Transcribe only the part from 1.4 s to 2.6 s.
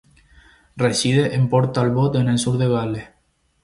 Port Talbot, en el sur